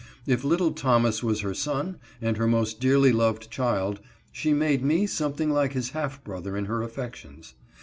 If 0.25 0.43
little 0.43 0.71
Thomas 0.71 1.21
was 1.21 1.41
her 1.41 1.53
son, 1.53 1.97
and 2.23 2.35
her 2.37 2.47
most 2.47 2.79
dearly 2.79 3.11
loved 3.11 3.51
child, 3.51 3.99
she 4.31 4.51
made 4.51 4.83
me 4.83 5.05
something 5.05 5.51
like 5.51 5.73
his 5.73 5.91
half 5.91 6.23
brother 6.23 6.57
in 6.57 6.65
her 6.65 6.81
affections. 6.81 7.53